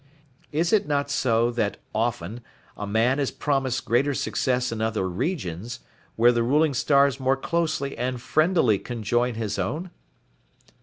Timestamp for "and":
7.95-8.19